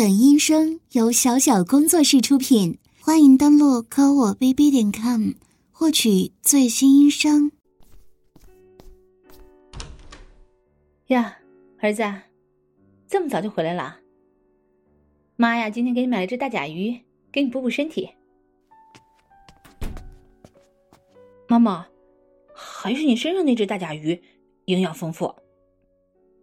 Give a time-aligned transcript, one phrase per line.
[0.00, 5.32] 本音声由小小工作室出品，欢迎登录科我 bb 点 com
[5.70, 7.52] 获取最新音声。
[11.08, 11.36] 呀，
[11.80, 12.02] 儿子，
[13.08, 13.98] 这么早就回来了？
[15.36, 16.98] 妈呀，今天给你买了只大甲鱼，
[17.30, 18.08] 给你补补身体。
[21.46, 21.86] 妈妈，
[22.54, 24.18] 还是你身上那只大甲鱼
[24.64, 25.26] 营养丰富。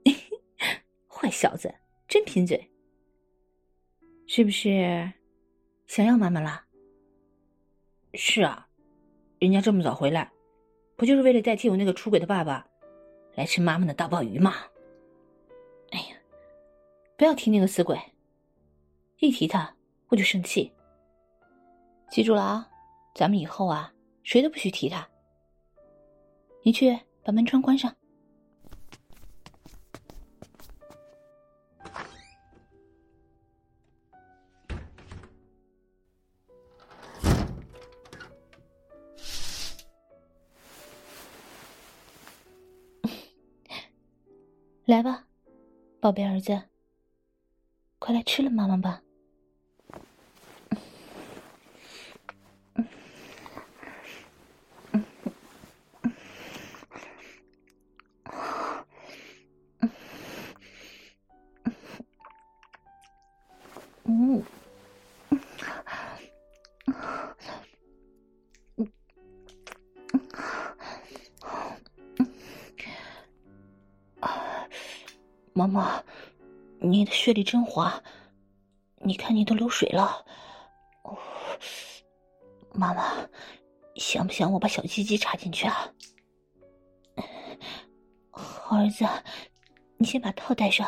[1.10, 1.74] 坏小子，
[2.08, 2.70] 真贫嘴。
[4.30, 5.14] 是不是
[5.88, 6.66] 想要妈妈了？
[8.14, 8.68] 是啊，
[9.40, 10.30] 人家这么早回来，
[10.98, 12.68] 不就是为了代替我那个出轨的爸爸，
[13.36, 14.54] 来吃妈妈的大鲍鱼吗？
[15.92, 16.18] 哎呀，
[17.18, 17.98] 不要提那个死鬼，
[19.20, 19.74] 一提他
[20.10, 20.74] 我就生气。
[22.10, 22.70] 记住了啊，
[23.16, 25.08] 咱们以后啊，谁都不许提他。
[26.64, 27.96] 你去把门窗关上。
[44.88, 45.26] 来吧，
[46.00, 46.62] 宝贝儿子，
[48.00, 49.02] 快来吃了妈妈吧。
[76.88, 78.02] 你的血里真滑，
[78.98, 80.26] 你看你都流水了。
[82.74, 83.28] 妈妈，
[83.96, 85.92] 想不想我把小鸡鸡插进去啊？
[88.32, 89.06] 好儿子，
[89.98, 90.88] 你先把套戴上，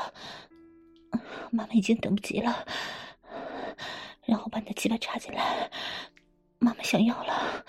[1.52, 2.66] 妈妈已经等不及了。
[4.26, 5.70] 然后把你的鸡巴插进来，
[6.60, 7.66] 妈妈想要了。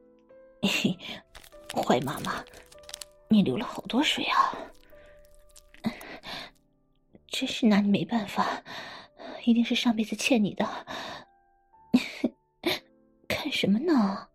[0.62, 0.96] 嘿，
[1.74, 2.44] 坏妈妈，
[3.28, 4.56] 你流了好多水啊！
[7.34, 8.62] 真是拿你没办法，
[9.44, 10.64] 一定是上辈子欠你的。
[13.26, 14.28] 看什么呢？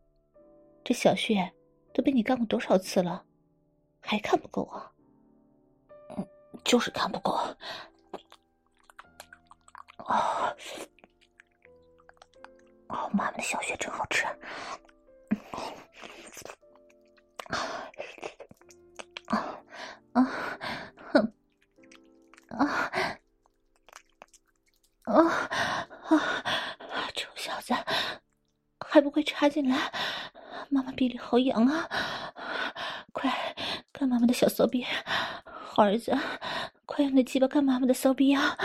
[0.84, 1.54] 这小穴
[1.94, 3.24] 都被你干过多少次了，
[4.02, 4.92] 还看不够啊？
[6.18, 6.28] 嗯，
[6.66, 7.32] 就是看不够。
[10.00, 10.54] 哦，
[12.90, 14.26] 哦，妈妈的小穴真好吃。
[19.28, 19.58] 啊
[20.12, 20.22] 啊！
[22.50, 22.89] 啊
[25.10, 25.50] 啊
[26.10, 27.10] 啊！
[27.16, 27.74] 臭小子，
[28.86, 29.92] 还不快插进来！
[30.70, 31.90] 妈妈臂里好痒啊！
[33.12, 33.32] 快
[33.92, 34.86] 干妈妈的小骚逼！
[35.46, 36.16] 好儿子，
[36.86, 38.56] 快用那鸡巴干妈妈的骚逼啊！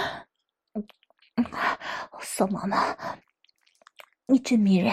[2.20, 2.94] 骚妈妈，
[4.26, 4.92] 你真迷人！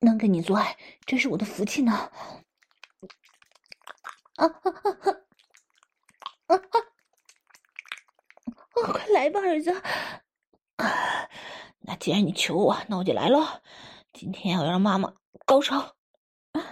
[0.00, 1.92] 能跟你做爱，真是我的福气呢！
[4.36, 5.10] 啊啊啊！
[6.46, 6.87] 啊啊！
[8.84, 9.72] 哦，快来吧，儿子！
[10.76, 11.28] 啊，
[11.80, 13.44] 那既然你求我，那我就来喽。
[14.12, 15.12] 今天我要让妈妈
[15.44, 15.78] 高潮。
[16.52, 16.62] 啊，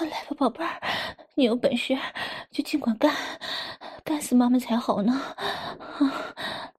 [0.00, 0.80] 来吧，宝贝儿，
[1.34, 1.98] 你有本事
[2.50, 3.14] 就尽管干，
[4.04, 5.12] 干死妈妈才好呢。
[5.88, 6.72] 啊，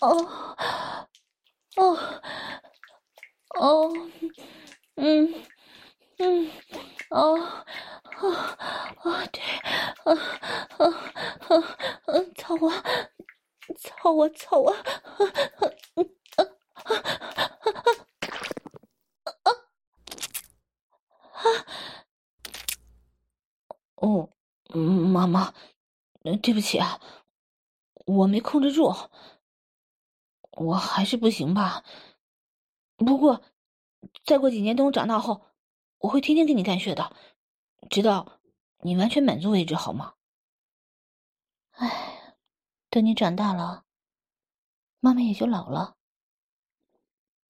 [0.00, 0.56] 哦，
[1.76, 1.96] 哦，
[3.58, 3.92] 哦，
[4.96, 5.34] 嗯，
[6.18, 6.50] 嗯，
[7.14, 7.40] 哦。
[8.14, 8.22] 啊
[9.02, 9.40] 啊对，
[10.04, 10.12] 啊
[10.78, 10.86] 啊
[11.48, 11.56] 啊
[12.06, 12.12] 啊！
[12.36, 12.70] 操我，
[13.76, 14.70] 操我，操我！
[14.72, 14.80] 啊
[15.56, 15.64] 啊
[16.36, 16.44] 啊
[19.34, 19.50] 啊啊！
[23.96, 24.28] 哦，
[24.74, 25.52] 妈妈，
[26.42, 27.00] 对不起啊，
[28.06, 28.94] 我没控制住，
[30.52, 31.84] 我还是不行吧。
[32.96, 33.42] 不过，
[34.24, 35.42] 再过几年等我长大后，
[35.98, 37.16] 我会天天给你干血的。
[37.90, 38.40] 直到
[38.80, 40.14] 你完全满足为止，好吗？
[41.72, 42.36] 哎，
[42.88, 43.84] 等你长大了，
[45.00, 45.98] 妈妈也就老了，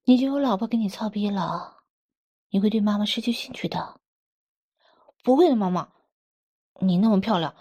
[0.03, 1.85] 你就有老婆给你操逼了，
[2.49, 4.01] 你会对妈妈失去兴趣的。
[5.23, 5.93] 不会的，妈妈，
[6.81, 7.55] 你那么漂亮，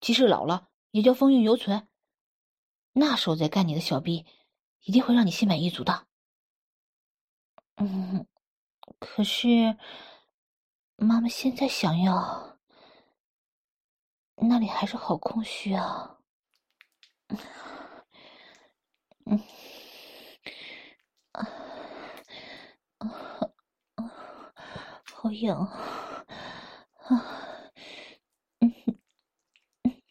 [0.00, 1.86] 即使老了也叫风韵犹存。
[2.92, 4.24] 那时候再干你的小逼，
[4.84, 6.06] 一定会让你心满意足的。
[7.76, 8.26] 嗯，
[8.98, 9.76] 可是。
[10.96, 12.58] 妈妈现在想要，
[14.36, 16.18] 那里还是好空虚啊。
[19.26, 19.38] 嗯，
[21.32, 21.46] 啊
[22.98, 23.08] 啊
[23.96, 24.52] 啊，
[25.12, 25.70] 好痒啊！
[28.60, 30.02] 嗯嗯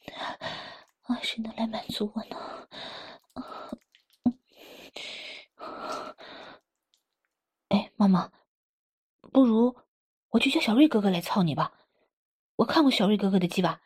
[1.04, 2.68] 啊，谁能来满足我呢？
[7.70, 8.32] 哎，妈妈，
[9.32, 9.76] 不如
[10.30, 11.74] 我去叫小瑞哥哥来操你吧。
[12.58, 13.82] 我看过小瑞哥哥的鸡巴，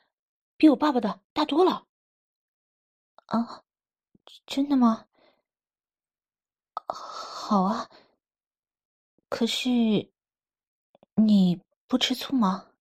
[0.57, 1.87] 比我爸爸的大多了。
[3.25, 3.63] 啊，
[4.45, 5.07] 真的吗？
[6.87, 7.89] 好啊。
[9.27, 9.69] 可是
[11.15, 12.71] 你不吃醋吗？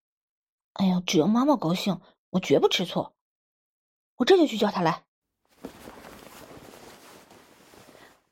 [0.75, 2.00] 哎呀，只要妈妈高兴，
[2.31, 3.12] 我绝不吃醋。
[4.16, 5.05] 我这就去叫他来。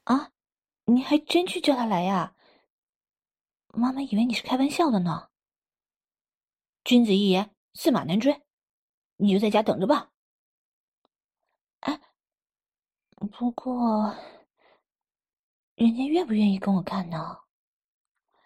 [0.04, 0.30] 啊，
[0.84, 2.35] 你还真去叫他来呀？
[3.76, 5.28] 妈妈以为你是开玩笑的呢。
[6.82, 8.42] 君子一言，驷马难追，
[9.16, 10.12] 你就在家等着吧。
[11.80, 12.00] 哎，
[13.16, 14.16] 不过，
[15.74, 17.42] 人家愿不愿意跟我干呢？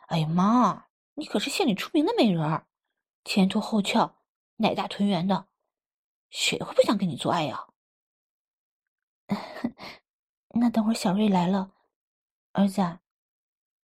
[0.09, 2.67] 哎呀妈，你可是县里出名的美人儿，
[3.25, 4.25] 前凸后翘，
[4.57, 5.47] 奶大臀圆的。
[6.29, 7.69] 谁会不想跟你做爱呀？
[10.55, 11.73] 那等会儿小瑞来了，
[12.53, 12.99] 儿子，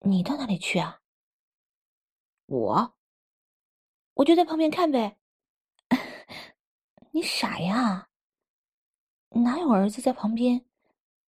[0.00, 1.00] 你到哪里去啊？
[2.46, 2.94] 我，
[4.14, 5.18] 我就在旁边看呗。
[7.12, 8.08] 你傻呀？
[9.30, 10.64] 哪有儿子在旁边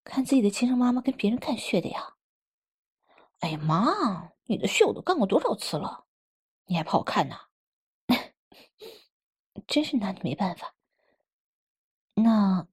[0.05, 2.15] 看自己的亲生妈妈跟别人看血的呀？
[3.41, 6.07] 哎呀妈，你的血我都干过多少次了，
[6.67, 7.37] 你还怕我看呢？
[9.67, 10.75] 真是拿你没办法。
[12.15, 12.67] 那，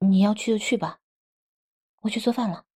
[0.00, 1.00] 你要去就去吧，
[2.00, 2.66] 我去做饭了。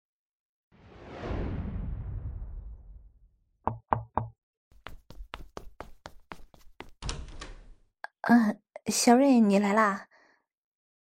[8.27, 10.07] 嗯，小瑞，你来啦？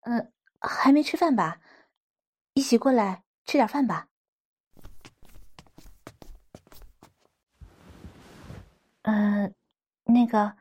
[0.01, 0.31] 嗯，
[0.61, 1.59] 还没吃饭吧？
[2.53, 4.07] 一起过来吃点饭吧。
[9.01, 9.53] 嗯，
[10.03, 10.55] 那个，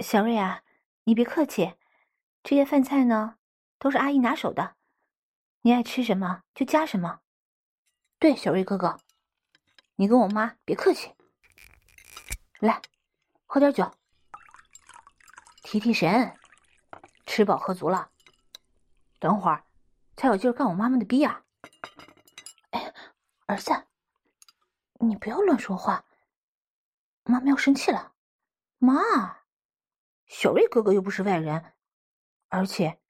[0.00, 0.62] 小瑞啊，
[1.04, 1.76] 你别客气。
[2.42, 3.38] 这些饭菜呢，
[3.78, 4.76] 都是阿姨拿手的，
[5.62, 7.20] 你爱吃什么就加什么。
[8.18, 8.98] 对，小瑞哥哥，
[9.96, 11.14] 你跟我妈别客气。
[12.60, 12.82] 来，
[13.46, 13.94] 喝点酒，
[15.62, 16.36] 提提神。
[17.24, 18.10] 吃饱喝足了，
[19.20, 19.64] 等会儿
[20.16, 21.44] 才有劲干我妈妈的逼啊！
[22.70, 22.92] 哎，
[23.46, 23.86] 儿子，
[24.98, 26.04] 你不要乱说话，
[27.22, 28.12] 妈妈要生气了。
[28.78, 29.44] 妈，
[30.26, 31.74] 小瑞哥哥又不是外人。
[32.48, 33.00] 而且，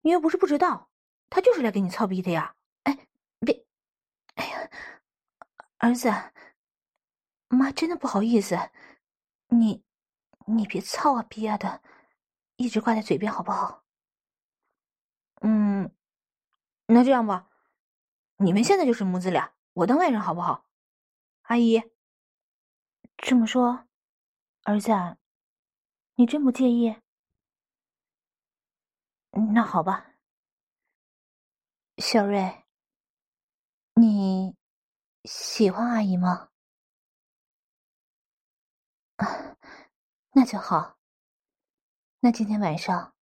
[0.00, 0.88] 你又不是不知道，
[1.28, 2.56] 他就是来给你操逼的呀！
[2.84, 3.06] 哎，
[3.40, 3.66] 别，
[4.34, 4.70] 哎呀，
[5.76, 6.10] 儿子，
[7.48, 8.70] 妈真的不好意思，
[9.48, 9.84] 你，
[10.46, 11.82] 你别操啊逼啊的，
[12.58, 13.84] 一直挂在嘴边好不好？
[15.42, 15.90] 嗯，
[16.86, 17.48] 那这样吧，
[18.38, 20.66] 你们现在就是母子俩，我当外人好不好？
[21.42, 21.80] 阿姨，
[23.16, 23.86] 这么说，
[24.64, 24.90] 儿子，
[26.16, 26.96] 你真不介意？
[29.54, 30.14] 那好吧，
[31.98, 32.64] 小瑞，
[33.94, 34.56] 你
[35.24, 36.50] 喜欢阿姨吗？
[39.16, 39.56] 啊，
[40.34, 40.97] 那就好。
[42.20, 43.14] 那今天晚上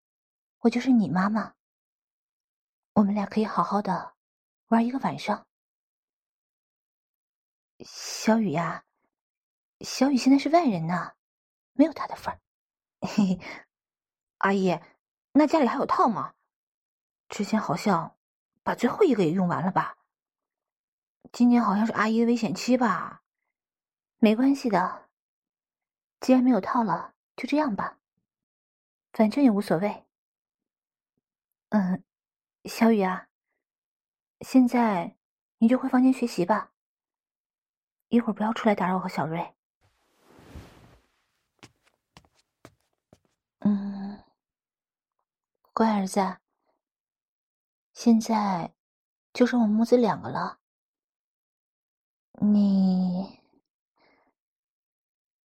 [0.61, 1.55] 我就是你妈妈，
[2.95, 4.15] 我们俩可以好好的
[4.69, 5.47] 玩一个晚上。
[7.85, 8.85] 小雨呀，
[9.81, 11.13] 小雨现在是外人呢，
[11.75, 12.41] 没有她的份儿。
[14.39, 14.81] 阿姨。
[15.33, 16.35] 那家里还有套吗？
[17.29, 18.17] 之前好像
[18.63, 19.99] 把最后一个也用完了吧？
[21.33, 23.23] 今年好像是阿姨的危险期吧？
[24.17, 25.11] 没关系的，
[26.21, 27.99] 既然没有套了，就这样吧，
[29.17, 30.05] 反正也无所谓。
[31.71, 32.05] 嗯，
[32.67, 33.29] 小雨啊，
[34.43, 35.17] 现在
[35.57, 36.71] 你就回房间学习吧，
[38.09, 39.55] 一会儿不要出来打扰我和小瑞。
[43.61, 44.23] 嗯。
[45.73, 46.37] 乖儿子，
[47.95, 48.75] 现在
[49.33, 50.59] 就剩我们母子两个了。
[52.33, 53.41] 你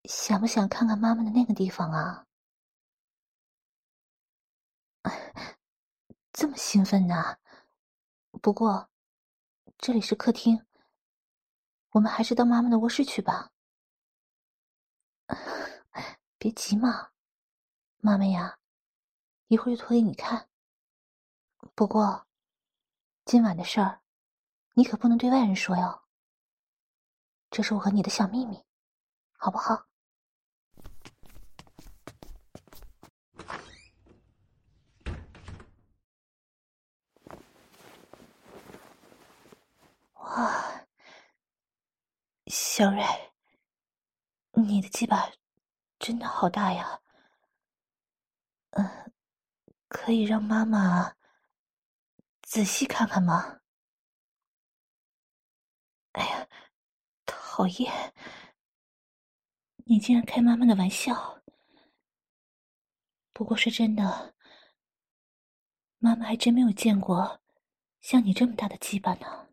[0.04, 2.26] 想不想看看妈妈的那个地方啊？
[6.32, 7.38] 这么兴奋呢？
[8.40, 8.90] 不过
[9.78, 10.66] 这里是客厅，
[11.90, 13.52] 我们还是到妈妈的卧室去吧。
[16.38, 17.10] 别急嘛，
[17.98, 18.58] 妈妈呀。
[19.48, 20.48] 一会儿就脱给你看。
[21.74, 22.26] 不过，
[23.26, 24.00] 今晚的事儿，
[24.72, 26.02] 你可不能对外人说哟。
[27.50, 28.64] 这是我和你的小秘密，
[29.36, 29.86] 好不好？
[40.34, 40.86] 啊，
[42.46, 43.32] 小蕊，
[44.52, 45.30] 你的鸡巴
[45.98, 47.00] 真的好大呀！
[48.70, 49.12] 嗯。
[49.94, 51.14] 可以让妈妈
[52.40, 53.60] 仔细看看吗？
[56.12, 56.48] 哎呀，
[57.26, 58.14] 讨厌！
[59.84, 61.42] 你竟然开妈妈的玩笑。
[63.34, 64.34] 不过说真的，
[65.98, 67.42] 妈妈还真没有见过
[68.00, 69.51] 像你这么大的鸡巴呢。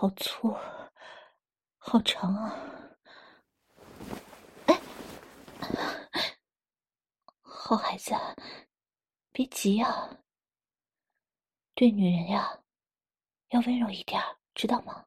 [0.00, 0.56] 好粗，
[1.76, 2.56] 好长啊！
[4.64, 4.80] 哎，
[7.42, 8.14] 好孩子，
[9.30, 10.22] 别急呀。
[11.74, 12.62] 对女人呀，
[13.50, 14.18] 要温柔一点，
[14.54, 15.04] 知道吗？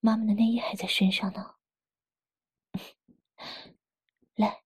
[0.00, 1.56] 妈妈的内衣还在身上呢。
[4.34, 4.64] 来，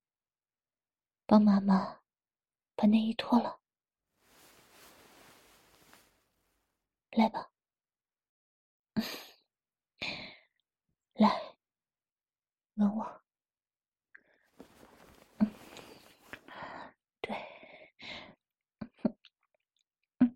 [1.26, 2.02] 帮妈妈
[2.76, 3.59] 把内衣脱了。
[7.11, 7.50] 来吧。
[11.14, 11.28] 来，
[12.76, 13.23] 吻我。
[15.40, 15.50] 嗯，
[17.21, 17.37] 对。
[20.21, 20.35] 嗯，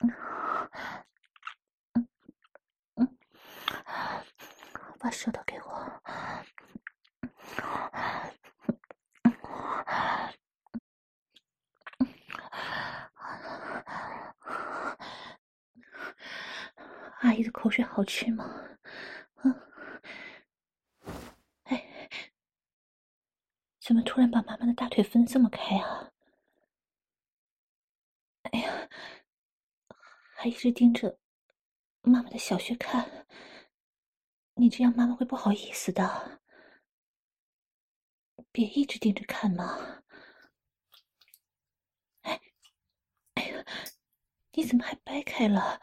[0.00, 0.10] 嗯，
[1.94, 2.08] 嗯，嗯，
[2.96, 3.18] 嗯，
[4.98, 6.02] 把舌头给我。
[17.22, 18.44] 阿姨的口水好吃吗？
[19.44, 19.72] 嗯，
[21.64, 22.08] 哎，
[23.80, 26.10] 怎么突然把妈妈的大腿分这么开啊？
[28.42, 28.88] 哎呀，
[30.34, 31.16] 还一直盯着
[32.00, 33.24] 妈妈的小穴看，
[34.54, 36.40] 你这样妈妈会不好意思的。
[38.50, 40.02] 别一直盯着看嘛。
[42.22, 42.40] 哎，
[43.34, 43.64] 哎呀，
[44.54, 45.80] 你怎么还掰开了？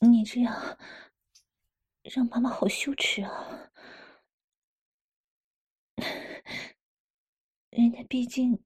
[0.00, 0.78] 你这样
[2.02, 3.70] 让妈妈好羞耻啊！
[7.70, 8.64] 人家毕竟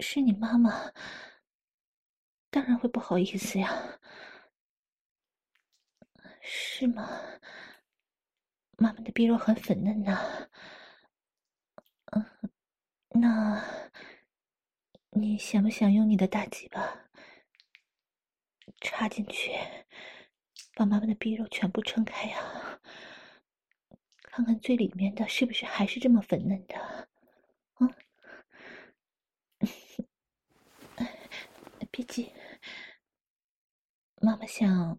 [0.00, 0.92] 是你妈妈，
[2.50, 3.98] 当然会不好意思呀。
[6.42, 7.08] 是吗？
[8.76, 10.48] 妈妈的逼肉很粉嫩呐。
[12.12, 12.24] 嗯，
[13.20, 13.90] 那
[15.12, 17.03] 你想不想用你的大鸡巴
[18.84, 19.50] 插进去？
[20.76, 22.80] 把妈妈的逼肉全部撑开呀，
[24.22, 26.76] 看看最里面的是不是还是这么粉嫩的？
[27.74, 27.88] 啊，
[31.92, 32.32] 别急，
[34.20, 34.98] 妈妈想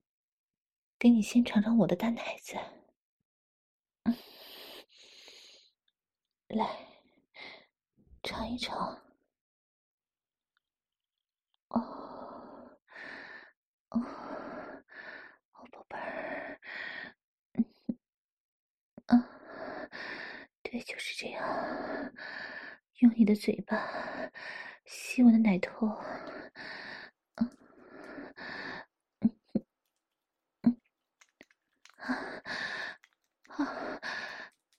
[0.98, 2.56] 给你先尝尝我的大奶子。
[6.48, 6.88] 来，
[8.24, 9.02] 尝一尝。
[11.70, 12.78] 哦，
[13.90, 14.02] 哦。
[20.64, 21.44] 对，就是这样。
[23.00, 23.78] 用你的嘴巴
[24.86, 26.00] 吸我的奶头，啊
[33.48, 34.00] 啊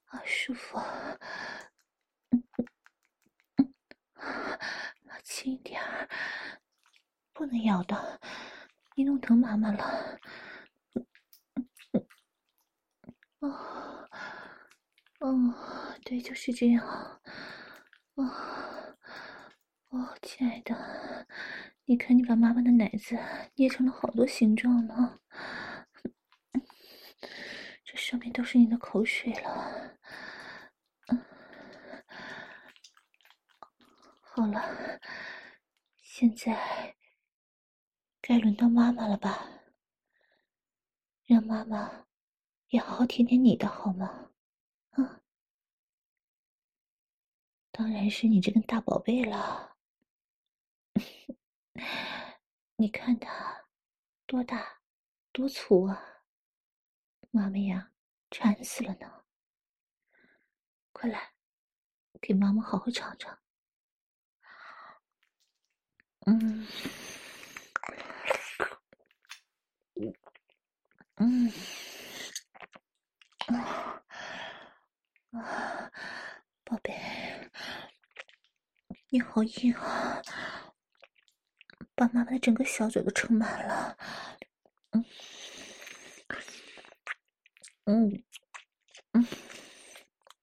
[0.06, 0.78] 啊，舒服。
[0.78, 2.42] 嗯
[3.58, 3.74] 嗯
[4.16, 4.58] 嗯，
[5.24, 6.08] 轻一点儿，
[7.32, 8.20] 不能咬的，
[8.94, 10.18] 你弄疼妈妈了。
[10.94, 11.06] 嗯
[11.92, 12.06] 嗯
[13.40, 14.05] 嗯，哦。
[15.20, 16.86] 哦，对，就是这样。
[18.16, 18.24] 哦，
[19.88, 21.26] 哦，亲爱的，
[21.86, 23.18] 你看，你把妈妈的奶子
[23.54, 25.20] 捏成了好多形状呢。
[27.84, 29.96] 这上面都是你的口水了。
[31.08, 31.24] 嗯，
[34.20, 35.00] 好了，
[36.02, 36.94] 现在
[38.20, 39.48] 该轮到妈妈了吧？
[41.24, 42.06] 让妈妈
[42.68, 44.30] 也好好舔舔你的好吗？
[44.90, 45.20] 啊，
[47.76, 49.76] 当然是你这个大宝贝了。
[52.76, 53.66] 你看它
[54.24, 54.80] 多大，
[55.30, 56.22] 多粗啊！
[57.30, 57.92] 妈妈呀，
[58.30, 59.24] 馋死了呢！
[60.90, 61.34] 快来，
[62.18, 63.38] 给妈妈好好尝尝。
[66.20, 66.66] 嗯，
[71.16, 71.52] 嗯，
[73.48, 74.02] 啊，
[76.66, 76.92] 宝贝，
[79.10, 80.20] 你好硬啊！
[81.94, 83.96] 把妈妈的整个小嘴都撑满了。
[84.90, 85.04] 嗯，
[87.84, 88.24] 嗯，
[89.12, 89.28] 嗯，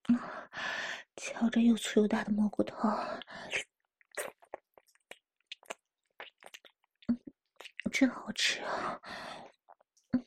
[0.07, 0.17] 嗯，
[1.17, 2.87] 瞧着又粗又大的蘑菇头，
[7.09, 7.19] 嗯，
[7.91, 9.01] 真好吃啊！
[10.11, 10.25] 嗯，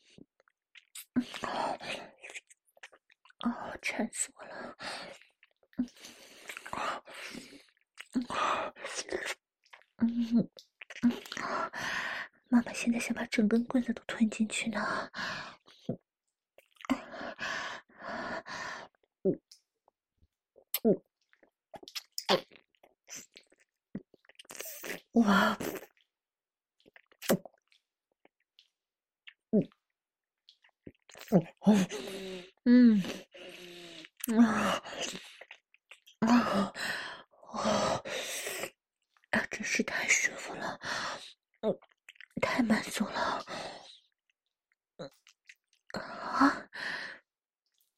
[3.44, 4.76] 哦，馋死我了！
[5.78, 5.86] 嗯
[9.98, 10.48] 嗯，
[12.48, 15.10] 妈妈现在想把整根棍子都吞进去呢。
[19.24, 19.38] 嗯
[20.84, 21.00] 嗯
[25.12, 25.56] 哇！
[29.52, 29.66] 嗯
[32.64, 33.02] 嗯
[34.26, 34.82] 嗯啊
[36.26, 36.72] 啊
[37.52, 38.02] 啊！
[39.50, 40.78] 真是太舒服了，
[41.62, 41.78] 嗯，
[42.42, 43.44] 太满足了，
[44.98, 45.10] 嗯
[45.92, 46.68] 啊！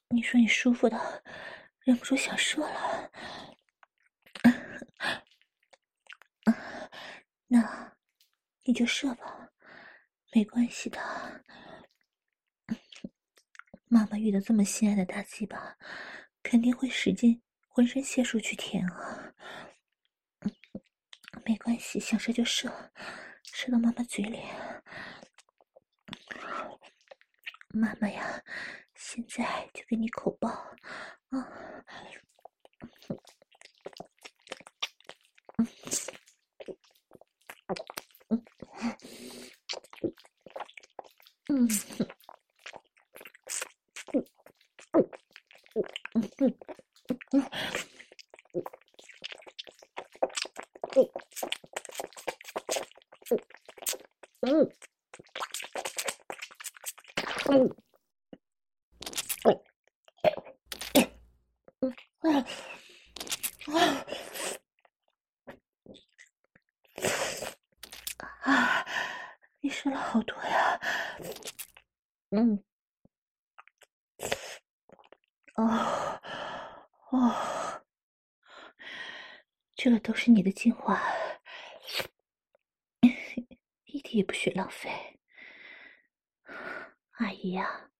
[0.08, 1.24] 你说你舒服的，
[1.80, 3.10] 忍不住想射了，
[7.46, 7.96] 那
[8.62, 9.48] 你就射吧，
[10.32, 11.00] 没关系的。
[13.86, 15.76] 妈妈遇到这么心爱的大鸡巴，
[16.42, 17.42] 肯定会使劲
[17.78, 19.32] 浑身解数去舔啊。
[21.44, 22.68] 没关系，想射就射，
[23.44, 24.42] 射到妈妈嘴里。
[27.68, 28.42] 妈妈呀，
[28.96, 30.48] 现在就给你口爆
[31.28, 31.38] 啊！
[35.58, 35.68] 嗯
[38.26, 38.44] 嗯
[41.48, 41.68] 嗯
[46.14, 46.58] 嗯嗯
[54.40, 54.70] 嗯，
[57.44, 57.70] 嗯，
[59.44, 59.60] 嗯，
[62.20, 62.44] 嗯，
[68.42, 68.86] 啊，
[69.60, 70.80] 你射了好多呀，
[72.30, 72.64] 嗯，
[75.56, 76.20] 哦，
[77.10, 77.82] 哦，
[79.74, 80.98] 这个都是你的精华。
[84.10, 85.20] 也不许浪费，
[87.10, 87.90] 阿姨呀，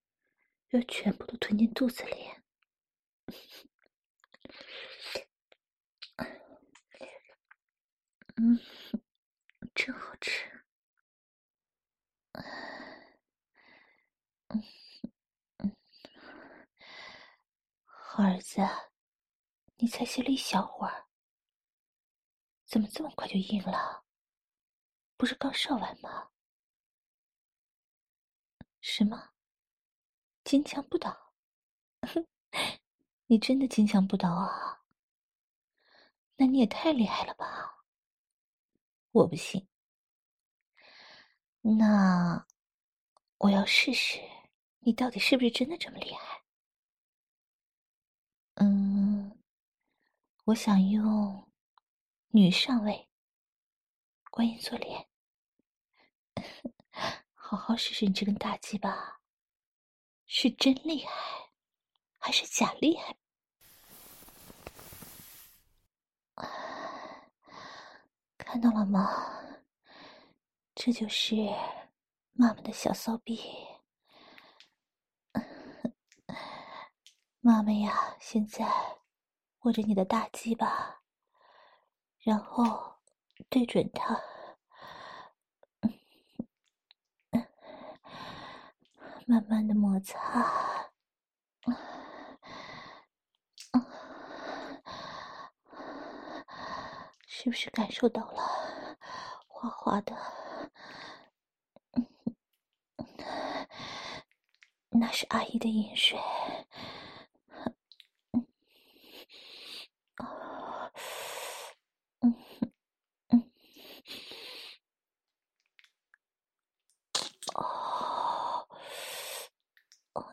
[0.71, 2.31] 要全部都吞进肚子里。
[8.37, 8.59] 嗯，
[9.75, 10.65] 真好吃。
[17.85, 18.63] 好儿子，
[19.77, 21.08] 你才歇了一小会儿，
[22.79, 24.05] 怎么这么快就硬了？
[25.17, 26.31] 不是刚射完吗？
[28.81, 29.31] 什么？
[30.45, 31.35] 金枪不倒？
[33.27, 34.85] 你真的金枪不倒啊？
[36.37, 37.83] 那你也太厉害了吧！
[39.11, 39.67] 我不信。
[41.61, 42.47] 那
[43.39, 44.21] 我要试试，
[44.79, 46.45] 你到底是不是真的这么厉害？
[48.55, 49.37] 嗯，
[50.45, 51.48] 我想用
[52.39, 53.09] 女上位
[54.31, 55.09] 观音坐莲。
[57.35, 59.19] 好好试试你这根大鸡巴，
[60.25, 61.51] 是真厉害，
[62.17, 63.17] 还是假厉害？
[68.39, 69.59] 看到了吗？
[70.77, 71.35] 这就是
[72.35, 73.41] 妈妈的小骚逼。
[77.41, 78.65] 妈妈呀，现在
[79.63, 81.03] 握着你的大鸡巴，
[82.21, 82.97] 然后
[83.49, 84.21] 对准它。
[89.27, 90.89] 慢慢的摩擦，
[97.27, 98.43] 是不是感受到了
[99.47, 100.17] 滑滑的？
[104.89, 106.19] 那是阿姨的饮水。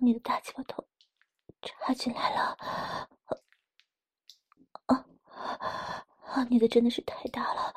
[0.05, 0.87] 你的大鸡巴头
[1.63, 2.55] 插进来了，
[4.85, 5.03] 啊
[6.21, 6.43] 啊！
[6.47, 7.73] 你的真的是太大了，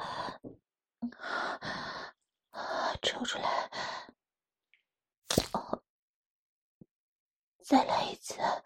[3.01, 3.71] 抽出来，
[7.65, 8.63] 再来一次，啊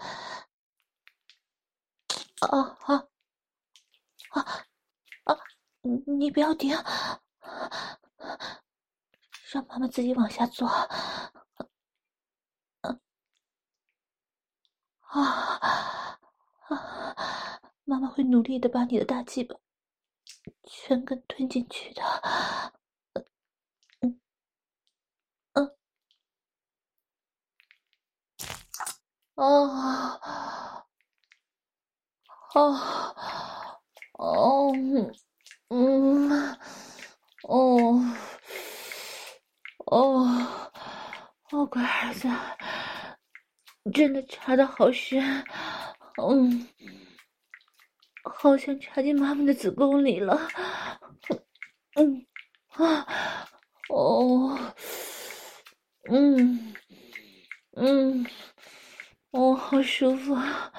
[2.81, 3.07] 啊
[4.31, 4.66] 啊
[5.22, 5.38] 啊！
[5.83, 6.77] 你不要顶，
[9.53, 10.68] 让妈妈自己往下做。
[15.12, 16.18] 啊
[16.68, 17.61] 啊！
[17.85, 19.55] 妈妈会努力的把你的大鸡巴
[20.64, 22.03] 全根吞进去的。
[24.01, 24.18] 嗯
[25.55, 25.70] 嗯
[29.35, 30.20] 哦，
[32.55, 33.14] 哦，
[34.18, 34.72] 哦，
[35.68, 36.57] 嗯，
[37.48, 38.01] 哦，
[39.87, 40.27] 哦，
[41.51, 42.29] 哦，乖儿子，
[43.92, 45.21] 真的插的好深，
[46.23, 46.68] 嗯，
[48.23, 50.38] 好像插进妈妈的子宫里了，
[51.97, 52.27] 嗯，
[52.68, 53.07] 啊，
[53.88, 54.59] 哦，
[56.11, 56.75] 嗯，
[57.77, 58.27] 嗯。
[59.33, 60.71] 哦，好舒服啊！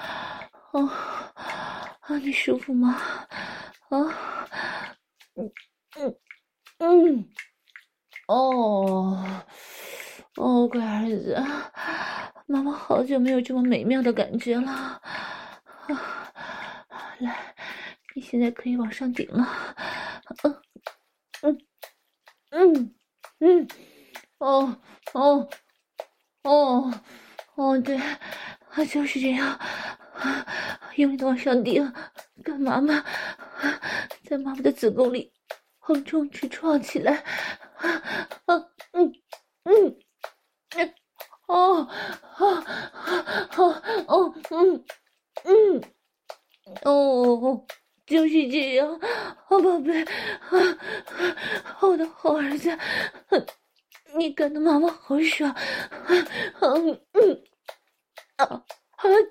[0.72, 0.86] 哦，
[1.34, 2.92] 啊，你舒服吗？
[3.88, 4.96] 啊，
[5.34, 5.52] 嗯
[5.98, 6.16] 嗯
[6.78, 7.28] 嗯，
[8.28, 9.18] 哦
[10.36, 11.34] 哦，乖儿子，
[12.46, 14.70] 妈妈好久没有这么美妙的感觉了。
[14.70, 16.32] 啊，
[17.18, 17.54] 来，
[18.14, 19.46] 你现在可以往上顶了。
[20.42, 20.62] 嗯
[21.42, 21.58] 嗯
[22.50, 22.94] 嗯
[23.40, 23.68] 嗯，
[24.38, 24.80] 哦
[25.12, 25.48] 哦
[26.42, 26.92] 哦。
[27.56, 29.58] 哦，对，啊，就是这样，
[30.96, 31.92] 用力的往上顶，
[32.42, 33.04] 干妈妈
[34.24, 35.32] 在妈妈的子宫里
[35.78, 37.24] 横冲直撞起来，
[37.76, 37.94] 啊，
[38.46, 39.12] 嗯嗯
[39.62, 39.96] 嗯，
[41.46, 41.88] 哦，
[42.38, 42.64] 哦，
[43.56, 44.84] 哦，哦，嗯
[45.44, 45.82] 嗯，
[46.84, 47.64] 哦，
[48.06, 49.00] 就是这样，
[49.46, 50.08] 好宝贝，啊，
[51.80, 52.76] 我的好儿子。
[54.16, 55.52] 你干的妈妈好爽，
[56.60, 57.42] 嗯嗯，
[58.36, 58.64] 啊啊，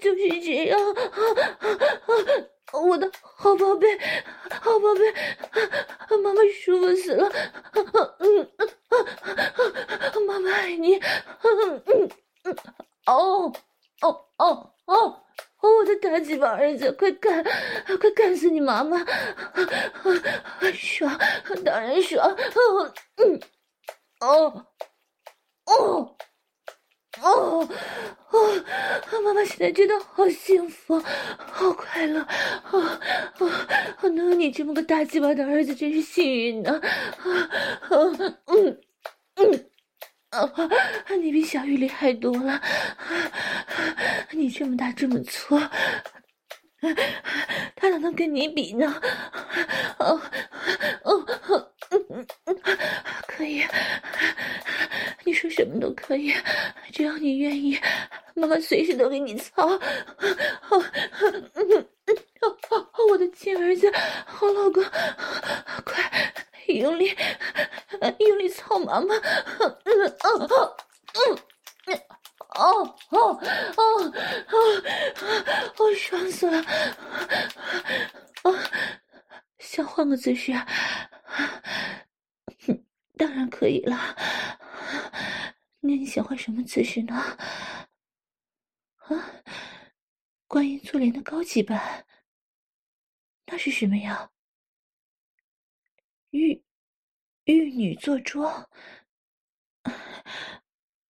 [0.01, 1.63] 就是这样，啊啊
[2.05, 2.13] 啊，
[2.71, 3.99] 我的好宝贝，
[4.49, 5.13] 好宝贝，
[6.23, 7.29] 妈妈舒服死了，
[7.73, 7.85] 嗯
[8.19, 12.09] 嗯啊，妈妈爱你，嗯嗯
[12.43, 12.57] 嗯，
[13.05, 13.53] 哦
[14.01, 15.23] 哦哦哦，
[15.61, 17.43] 我的大鸡巴儿子，快干，
[17.99, 18.97] 快干死你妈妈，
[20.73, 21.17] 爽，
[21.63, 22.35] 当然爽，
[23.17, 23.39] 嗯。
[24.19, 24.65] 哦，
[25.65, 26.15] 哦，
[27.21, 27.67] 哦，
[28.31, 28.63] 哦，
[29.23, 30.99] 妈妈现在真的好幸福，
[31.37, 32.99] 好快乐，啊
[33.37, 37.29] 啊，能有你这么个大鸡巴的儿子，真是幸运呢，啊
[37.81, 37.89] 啊，
[38.47, 38.81] 嗯
[39.35, 39.69] 嗯，
[40.31, 40.51] 啊，
[41.21, 42.59] 你比小玉厉害多了，
[44.31, 45.57] 你这么大这么粗，
[47.75, 49.01] 他哪能跟你比呢？
[49.99, 50.19] 哦，
[51.03, 52.77] 哦，嗯嗯嗯，
[53.27, 53.63] 可以。
[55.23, 56.33] 你说什么都可以，
[56.91, 57.79] 只要你愿意，
[58.33, 59.67] 妈妈随时都给你操。
[60.61, 60.77] 好，
[61.19, 62.17] 嗯嗯嗯，
[62.69, 63.91] 好，我的亲儿子，
[64.25, 64.83] 好老公，
[65.85, 66.33] 快
[66.67, 67.15] 用力，
[68.19, 69.15] 用力操妈妈。
[69.15, 71.39] 嗯嗯嗯嗯
[71.85, 71.99] 嗯，
[72.55, 73.39] 哦哦
[73.77, 74.13] 哦
[74.51, 74.83] 哦，
[75.77, 76.57] 我爽死了。
[78.43, 78.51] 啊，
[79.59, 80.51] 想换个姿势？
[83.63, 83.95] 可以了。
[85.79, 87.15] 那你想换什么姿势呢？
[88.97, 89.41] 啊，
[90.47, 92.05] 观音坐莲的高级版，
[93.45, 94.29] 那是什么呀？
[96.31, 96.61] 玉
[97.45, 98.69] 玉女坐庄，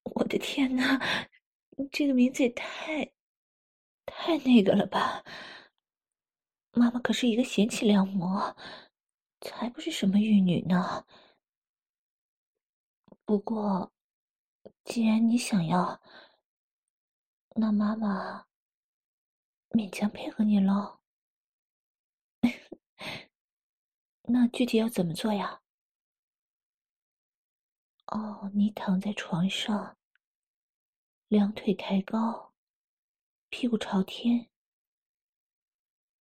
[0.03, 1.01] 我的天哪，
[1.91, 3.11] 这个名字也太
[4.05, 5.23] 太那个了吧！
[6.73, 8.27] 妈妈可是一个贤妻良母，
[9.41, 11.03] 才不是什么玉女呢。
[13.25, 13.91] 不过。
[14.85, 16.01] 既然你想要，
[17.55, 18.45] 那妈妈
[19.69, 20.99] 勉强配合你喽。
[24.23, 25.61] 那具体要怎么做呀？
[28.07, 29.97] 哦，你躺在床上，
[31.27, 32.53] 两腿抬高，
[33.49, 34.49] 屁股朝天，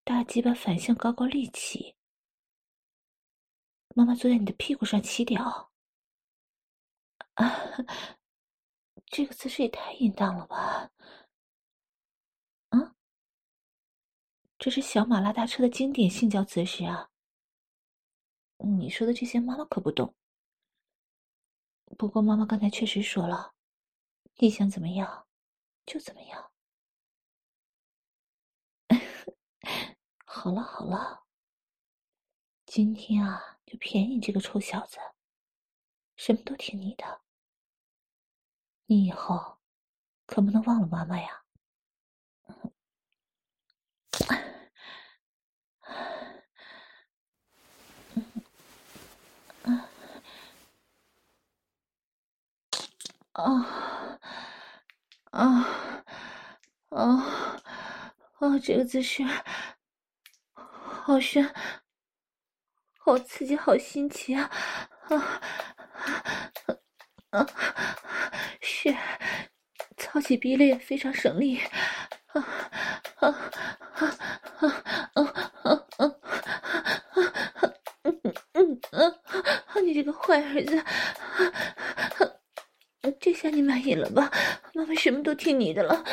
[0.05, 1.97] 大鸡巴反向高高立起，
[3.95, 5.72] 妈妈坐在你的屁股上起屌。
[7.35, 7.45] 啊！
[9.07, 10.91] 这个姿势也太淫荡了吧！
[12.71, 12.95] 啊，
[14.59, 17.11] 这是小马拉大车的经典性交姿势啊！
[18.59, 20.15] 你说的这些妈妈可不懂。
[21.99, 23.55] 不过妈妈刚才确实说了，
[24.37, 25.27] 你想怎么样
[25.85, 26.53] 就怎么样。
[30.25, 31.25] 好了好了，
[32.67, 34.99] 今天啊，就便宜你这个臭小子，
[36.17, 37.22] 什么都听你的。
[38.93, 39.57] 你以后
[40.27, 41.43] 可不能忘了妈妈呀！
[53.33, 53.65] 啊
[55.31, 55.41] 啊
[56.91, 57.01] 啊
[58.41, 58.59] 啊！
[58.63, 59.25] 这个姿势
[60.53, 61.51] 好深，
[62.99, 64.51] 好刺激，好新奇啊！
[65.09, 66.82] 啊啊！
[68.61, 68.93] 是，
[69.97, 71.59] 操操起逼来也非常省力。
[72.27, 72.47] 啊
[73.17, 73.29] 啊
[73.97, 74.09] 啊
[74.59, 74.69] 啊
[75.15, 75.23] 啊啊
[75.63, 76.15] 啊啊！
[78.03, 78.21] 嗯
[78.53, 80.85] 嗯嗯，你这个坏儿子，
[83.21, 84.31] 这下你满意了吧？
[84.75, 86.05] 妈妈什么都听你的了。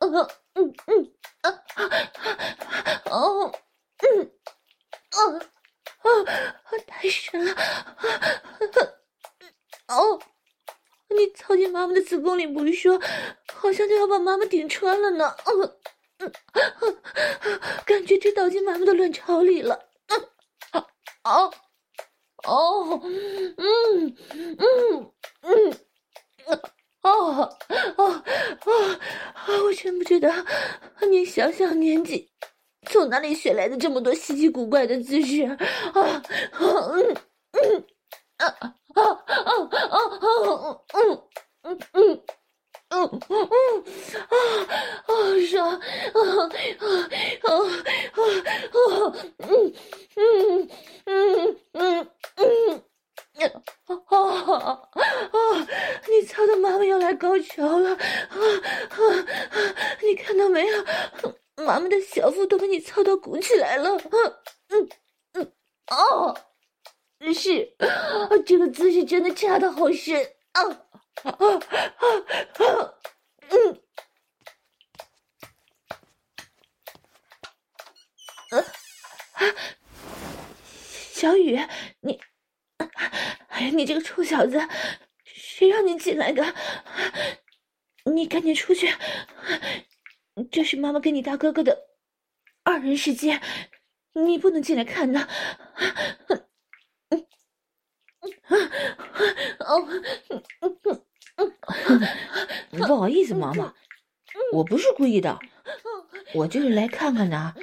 [0.00, 1.12] 嗯嗯
[1.42, 3.52] 啊啊啊哦
[3.98, 4.30] 嗯
[5.10, 5.18] 啊
[6.02, 6.08] 啊！
[6.86, 7.54] 太深了。
[9.88, 10.20] 哦，
[11.08, 12.98] 你操进妈妈的子宫里不说，
[13.52, 15.36] 好像就要把妈妈顶穿了呢。
[15.44, 15.74] 嗯
[16.20, 16.32] 嗯，
[17.84, 19.78] 感觉这倒进妈妈的卵巢里了。
[20.06, 20.82] 嗯，
[21.24, 21.52] 哦
[22.44, 23.02] 哦，
[23.58, 25.12] 嗯嗯
[25.42, 25.78] 嗯，
[27.02, 27.10] 哦
[27.98, 28.22] 哦
[28.64, 30.30] 哦，我真不知道
[31.10, 32.32] 你小小年纪
[32.88, 36.22] 从哪里学来的这么多稀奇古怪的姿势啊！
[37.52, 37.84] 嗯
[38.38, 38.46] 啊。
[38.96, 39.98] 啊啊啊啊
[40.70, 40.98] 啊嗯
[41.64, 42.24] 嗯嗯
[42.88, 43.84] 嗯嗯嗯
[44.30, 44.32] 啊
[45.04, 45.12] 啊
[45.50, 45.78] 爽啊
[46.14, 46.88] 啊
[47.42, 47.48] 啊啊
[48.72, 49.44] 啊嗯
[50.16, 50.70] 嗯
[51.04, 52.82] 嗯嗯嗯
[53.84, 54.16] 啊啊
[54.96, 55.36] 啊！
[56.08, 58.96] 你操的妈妈要来高潮了啊啊
[59.50, 59.76] 啊！
[60.02, 60.84] 你看到没有？
[61.56, 64.00] 妈妈的小腹都被你操到鼓起来了啊
[64.70, 64.88] 嗯
[65.34, 65.52] 嗯
[65.90, 66.34] 哦。
[67.34, 67.74] 是，
[68.46, 70.62] 这个姿势真的插的好深啊
[71.24, 71.46] 啊啊
[72.54, 72.94] 啊！
[73.48, 73.80] 嗯，
[78.50, 78.64] 呃，
[81.12, 81.58] 小雨，
[82.00, 82.20] 你，
[83.48, 84.60] 哎呀，你这个臭小子，
[85.24, 86.54] 谁让你进来的？
[88.04, 88.94] 你赶紧出去，
[90.50, 91.88] 这是妈妈跟你大哥哥的
[92.62, 93.40] 二人世界，
[94.12, 95.28] 你不能进来看呢。
[99.58, 99.88] 哦，
[102.86, 103.74] 不好意思，妈妈，
[104.52, 105.36] 我不是故意的，
[106.32, 107.54] 我就是来看看的。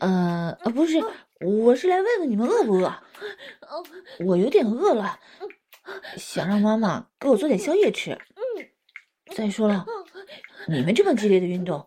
[0.00, 0.98] 呃，不是，
[1.40, 2.94] 我是来问问你们饿不饿？
[4.26, 5.18] 我有点饿了，
[6.16, 8.18] 想让妈妈给我做点宵夜吃。
[9.34, 9.84] 再说了，
[10.68, 11.86] 你们这么激烈的运动，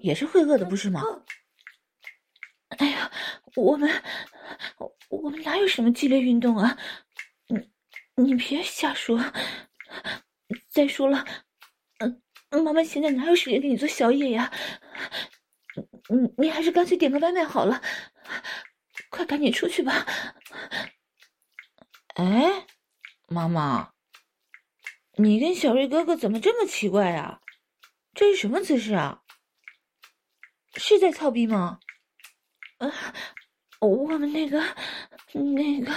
[0.00, 1.02] 也是会饿的，不是吗？
[2.78, 3.10] 哎呀，
[3.54, 3.90] 我们
[5.08, 6.78] 我们哪有什么激烈运动啊？
[8.14, 9.18] 你别瞎说！
[10.68, 11.24] 再说了，
[11.98, 12.22] 嗯，
[12.62, 14.52] 妈妈现在哪有时间给你做宵夜呀？
[16.08, 17.82] 你你还是干脆点个外卖好了，
[19.10, 20.06] 快赶紧出去吧。
[22.14, 22.66] 哎，
[23.28, 23.92] 妈妈，
[25.16, 27.40] 你跟小瑞哥哥怎么这么奇怪啊？
[28.14, 29.22] 这是什么姿势啊？
[30.74, 31.80] 是在操逼吗？
[32.78, 32.92] 呃，
[33.80, 34.60] 我们那个
[35.32, 35.92] 那个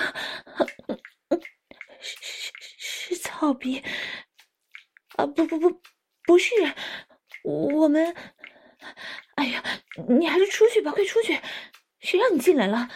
[1.99, 3.15] 是是是。
[3.17, 3.83] 操逼！
[5.17, 5.81] 啊，不不不，
[6.23, 6.53] 不是，
[7.43, 8.15] 我们，
[9.35, 9.63] 哎呀，
[10.07, 11.39] 你还是出去吧，快出去！
[11.99, 12.89] 谁让你进来了？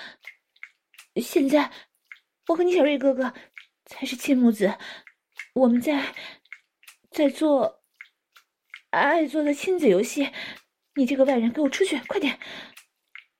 [1.16, 1.72] 现在，
[2.48, 3.34] 我和你小瑞哥哥
[3.86, 4.78] 才是亲母子，
[5.54, 6.16] 我们在
[7.12, 7.84] 在做
[8.90, 10.32] 爱做的亲子游戏，
[10.96, 12.40] 你这个外人，给我出去，快点！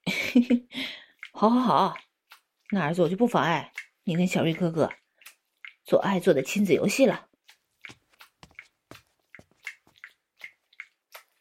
[0.06, 0.68] 嘿嘿，
[1.32, 1.98] 好好好，
[2.72, 3.72] 那儿子我就不妨碍
[4.04, 4.92] 你跟小瑞哥哥。
[5.86, 7.28] 做爱做的亲子游戏了，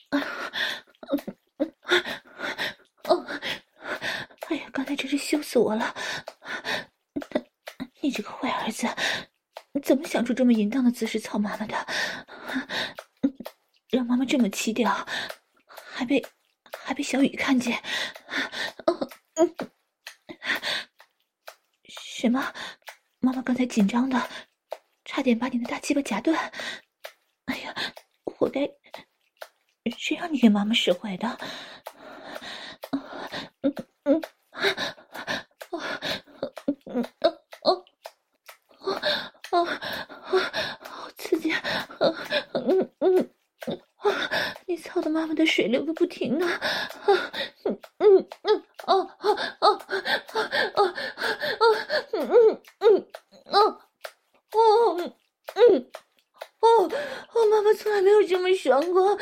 [0.09, 0.21] 啊，
[3.05, 3.27] 哦，
[4.89, 5.95] 哎呀，刚才真是羞死我了！
[8.01, 8.87] 你这个坏儿子，
[9.83, 11.87] 怎么想出这么淫荡的姿势操妈妈的？
[13.91, 15.07] 让妈妈这么气掉，
[15.67, 16.25] 还被
[16.79, 17.79] 还被小雨看见，
[21.87, 22.51] 什么？
[23.21, 24.29] 妈妈刚才紧张的，
[25.05, 26.51] 差点把你的大鸡巴夹断。
[27.45, 27.75] 哎呀，
[28.25, 28.67] 活该！
[29.99, 31.39] 谁让你给妈妈使坏的？
[34.05, 34.25] 嗯
[35.71, 35.81] 哦
[37.61, 37.85] 哦
[39.51, 39.65] 哦
[40.81, 41.53] 好刺激！
[42.01, 42.15] 嗯
[42.55, 43.31] 嗯嗯
[43.97, 44.11] 啊！
[44.67, 45.01] 你操
[45.39, 46.47] 的水流个不停呢！
[46.47, 46.61] 啊
[47.65, 49.81] 嗯嗯嗯哦哦哦
[50.35, 50.95] 哦哦
[51.55, 51.65] 哦
[52.13, 52.61] 嗯
[55.55, 55.91] 嗯。
[57.69, 59.19] 我从来没有这么爽过，啊，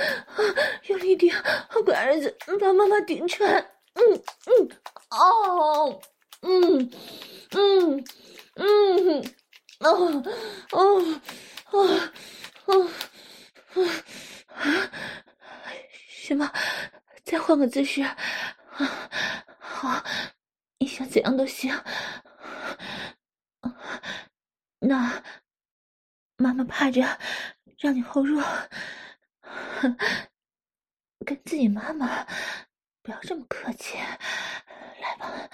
[0.87, 1.35] 用力点，
[1.85, 3.53] 乖儿子，把妈妈顶穿，
[3.95, 4.69] 嗯嗯，
[5.11, 6.01] 哦，
[6.43, 6.89] 嗯
[7.51, 8.05] 嗯
[8.55, 9.25] 嗯，
[9.81, 10.23] 哦
[10.71, 11.03] 哦
[11.73, 12.09] 哦
[12.67, 12.89] 哦
[14.55, 14.65] 啊，
[16.09, 16.49] 什么？
[17.25, 18.17] 再换个姿势，啊，
[19.59, 20.05] 好，
[20.79, 21.75] 你想怎样都行，
[24.79, 25.21] 那
[26.37, 27.05] 妈妈趴着。
[27.79, 28.43] 让你后入，
[31.27, 32.27] 跟自己妈妈
[33.03, 35.51] 不要这么客气，来吧。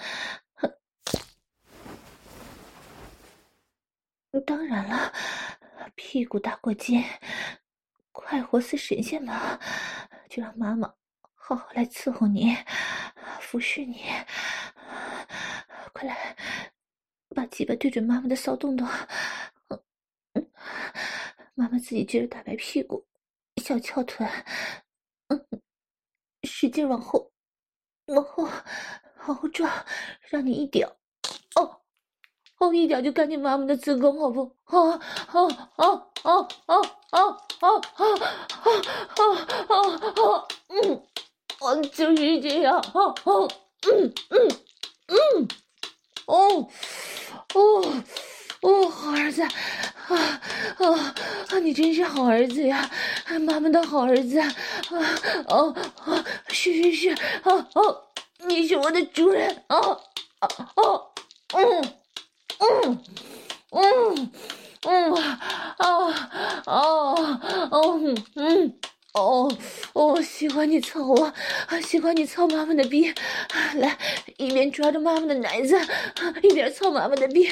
[4.45, 5.13] 当然了，
[5.95, 7.03] 屁股大过肩，
[8.13, 9.59] 快活似神仙嘛，
[10.29, 10.93] 就让妈妈
[11.33, 12.55] 好好来伺候你，
[13.41, 14.05] 服侍你。
[15.91, 16.35] 快来，
[17.29, 18.87] 把鸡巴对准妈妈的骚洞洞。
[21.55, 23.05] 妈妈自己撅着大白屁股，
[23.61, 24.27] 小翘臀，
[25.27, 25.45] 嗯，
[26.43, 27.31] 使劲往后，
[28.07, 28.43] 往后，
[29.27, 29.71] 往后撞，
[30.29, 30.97] 让你一屌，
[31.55, 31.81] 哦，
[32.57, 34.41] 哦，一屌就干进妈妈的子宫，好不？
[34.65, 34.99] 哦，
[35.31, 38.17] 哦，哦，哦，哦，哦，哦，哦，
[39.17, 39.37] 哦，
[39.69, 39.75] 哦，
[40.15, 41.03] 哦，嗯，
[41.59, 43.47] 我就是这样，哦，哦，
[43.91, 44.47] 嗯，嗯，
[45.07, 45.47] 嗯，
[46.25, 46.67] 哦，
[47.53, 48.03] 哦。
[48.63, 49.51] 哦，好儿子，啊
[50.07, 51.13] 啊
[51.49, 51.59] 啊！
[51.59, 52.89] 你真是好儿子呀，
[53.41, 54.47] 妈妈的好儿子啊！
[55.49, 57.09] 哦哦，是是是，
[57.43, 58.03] 哦哦，
[58.47, 59.77] 你是我的主人，啊
[60.39, 61.11] 啊哦，
[61.51, 61.93] 嗯
[62.59, 63.03] 嗯
[63.71, 64.31] 嗯
[64.83, 67.99] 嗯啊哦哦
[68.35, 68.79] 嗯。
[69.13, 69.47] 哦
[69.93, 71.31] 哦，喜欢你操我，
[71.85, 73.13] 喜欢你操妈妈的逼，
[73.75, 73.95] 来，
[74.37, 75.79] 一边抓着妈妈的奶子，
[76.41, 77.47] 一边操妈妈的逼，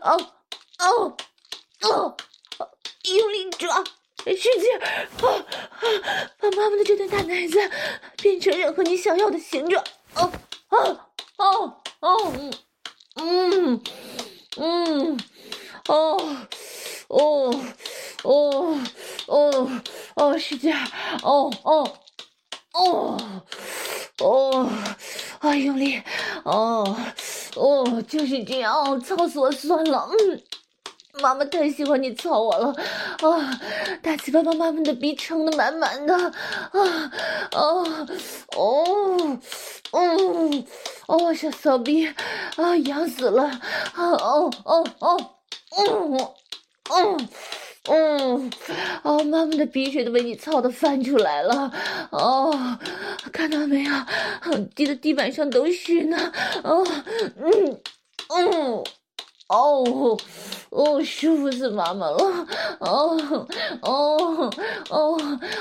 [0.00, 0.32] 哦
[0.78, 1.16] 哦
[1.82, 2.16] 哦，
[3.04, 3.84] 用力抓，
[4.24, 4.90] 使劲，啊
[5.20, 7.58] 啊，把妈妈的这对大奶子
[8.16, 9.84] 变成任何你想要的形状，
[10.16, 10.32] 哦
[10.70, 11.00] 哦
[11.36, 12.32] 哦哦，
[13.14, 13.80] 嗯
[14.56, 15.20] 嗯嗯，
[15.86, 16.38] 哦
[17.06, 17.54] 哦。
[18.24, 18.78] 哦
[19.26, 19.68] 哦，
[20.16, 20.88] 哦，是这样，
[21.22, 21.88] 哦哦
[22.72, 23.18] 哦
[24.18, 24.68] 哦，
[25.40, 26.00] 啊，用力，
[26.44, 26.96] 哦
[27.56, 30.42] 哦，就是这样，哦操死我算了，嗯，
[31.22, 32.74] 妈妈太喜欢你操我了，
[33.22, 33.60] 啊，
[34.02, 36.32] 大鸡巴把妈妈的逼撑得满满的，啊
[37.52, 38.06] 啊
[38.56, 39.38] 哦，
[39.92, 40.66] 嗯，
[41.06, 42.06] 哦，小骚逼，
[42.56, 45.16] 啊，痒死了，啊哦哦哦，
[45.78, 46.18] 嗯
[46.90, 47.28] 嗯。
[47.88, 48.50] 嗯，
[49.02, 51.72] 哦，妈妈的鼻血都被你操的翻出来了，
[52.10, 52.78] 哦，
[53.32, 53.92] 看到没有？
[54.76, 56.86] 滴的地板上都是呢，哦，
[57.36, 57.80] 嗯，
[58.28, 58.84] 嗯，
[59.48, 60.16] 哦，
[60.70, 62.46] 哦，舒服死妈妈了，
[62.78, 63.46] 哦，
[63.82, 64.50] 哦，
[64.88, 65.18] 哦，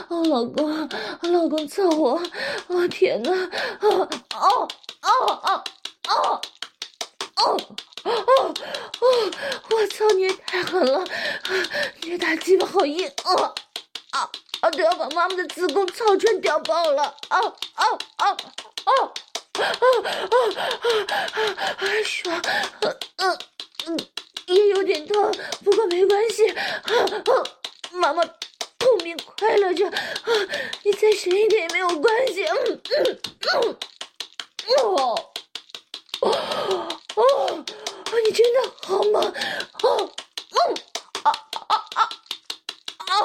[0.09, 0.89] 哦，老公，
[1.23, 2.21] 老公操我，
[2.67, 3.31] 哦，天哪，
[3.81, 4.67] 哦，哦，
[5.01, 5.09] 哦，
[5.43, 5.63] 哦，
[6.07, 6.41] 哦，
[7.37, 7.57] 哦。
[8.03, 8.53] 哦
[8.99, 9.31] 哦！
[9.69, 11.03] 我操，你也太狠了！
[12.01, 13.53] 你这大鸡巴好硬啊
[14.11, 14.29] 啊
[14.61, 14.71] 啊！
[14.71, 17.03] 都要把妈妈的子宫操穿屌爆了！
[17.29, 17.85] 啊啊啊
[18.17, 18.33] 啊啊
[18.85, 18.93] 啊
[21.77, 22.03] 啊！
[22.03, 22.41] 爽，
[22.81, 23.37] 嗯嗯
[23.87, 23.99] 嗯，
[24.47, 25.31] 也有点痛，
[25.63, 26.49] 不过没关系。
[26.49, 27.43] 啊啊！
[27.93, 29.93] 妈妈痛并快乐着，啊，
[30.83, 32.45] 你再深一点也没有关系。
[32.45, 33.19] 嗯嗯
[33.53, 33.77] 嗯，
[34.83, 35.31] 哦
[37.15, 37.65] 哦
[38.11, 39.23] 啊，你真的好猛！
[39.23, 40.11] 哦，
[40.51, 40.57] 嗯，
[41.23, 41.31] 啊啊
[41.69, 43.15] 啊啊啊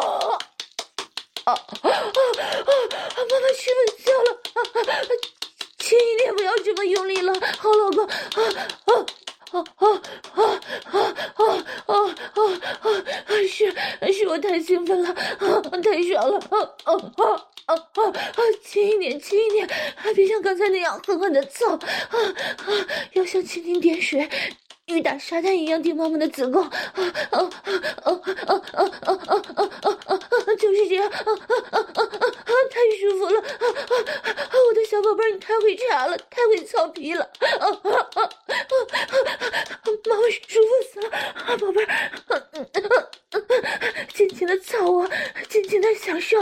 [1.44, 1.50] 啊啊！
[3.16, 4.28] 妈妈睡不着了，
[5.78, 8.12] 轻一点，不要这么用力了，好老公，啊
[8.84, 8.94] 啊
[9.50, 9.90] 啊啊
[10.34, 10.38] 啊
[10.94, 11.42] 啊
[11.86, 11.92] 啊
[12.34, 12.38] 啊
[13.26, 13.28] 啊！
[13.50, 13.74] 是
[14.12, 17.24] 是我太兴奋了，啊，太爽了，啊啊啊
[17.66, 17.74] 啊
[18.06, 18.40] 啊！
[18.64, 19.68] 轻一点，轻一点，
[20.14, 22.70] 别像刚才那样狠狠的操，啊啊！
[23.14, 24.30] 要像蜻蜓点水。
[24.86, 27.72] 雨打沙滩一样顶妈妈的子宫，啊啊啊啊
[28.04, 28.12] 啊
[28.44, 29.12] 啊啊
[29.56, 30.54] 啊啊啊！
[30.60, 31.24] 就是这样，啊
[31.72, 32.54] 啊啊啊啊！
[32.70, 33.98] 太舒服了，啊啊
[34.30, 34.54] 啊！
[34.68, 38.30] 我的小宝贝，你太会插了，太会操皮了，啊啊啊啊！
[40.08, 43.08] 妈妈舒服死了，啊宝贝儿，
[44.14, 45.10] 尽情的操我，
[45.48, 46.38] 尽情的享受，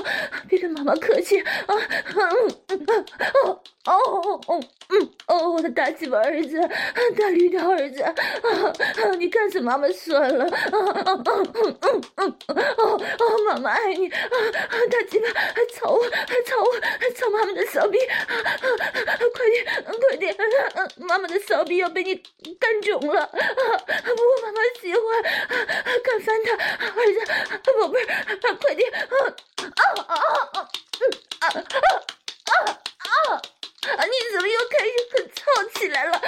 [0.47, 1.75] 别跟妈妈客气，啊
[2.15, 2.27] 嗯
[2.69, 3.07] 嗯
[3.47, 6.61] 哦哦哦哦嗯哦，我的大鸡巴儿子，
[7.17, 8.05] 大绿条儿子。
[8.43, 9.15] 啊啊！
[9.19, 10.45] 你干死妈妈算了！
[10.45, 10.51] 啊
[11.05, 11.23] 啊啊！
[11.25, 12.39] 嗯嗯嗯
[12.77, 14.09] 哦哦，妈妈爱你！
[14.09, 14.19] 啊
[14.69, 14.77] 啊！
[14.91, 17.99] 大鸡巴，还操我，还操我，还操妈妈的骚逼！
[18.07, 18.59] 啊啊！
[19.35, 19.65] 快点，
[20.01, 20.37] 快点！
[20.99, 22.15] 妈妈的骚逼要被你
[22.59, 23.23] 干肿了！
[23.23, 23.31] 啊！
[23.33, 25.67] 不过妈妈喜欢，啊！
[26.03, 27.19] 干翻他，儿子，
[27.79, 28.91] 宝贝儿，快点！
[28.93, 28.99] 啊
[29.61, 30.15] 啊啊
[30.53, 30.69] 啊！
[31.41, 32.59] 啊啊
[33.97, 34.05] 啊！
[34.05, 35.43] 你怎么又开始很操
[35.79, 36.17] 起来了？
[36.17, 36.23] 啊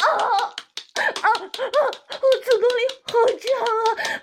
[0.00, 0.54] 啊！
[0.96, 1.28] 啊啊！
[2.08, 3.68] 我子宫里好胀啊！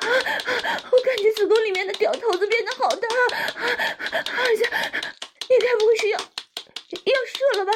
[0.01, 3.63] 啊，我感觉子宫里面的屌头子变得好大啊！
[4.37, 4.65] 而且，
[5.49, 7.73] 你该不会是要要射了吧？